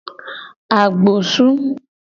Agbosu. 0.79 1.47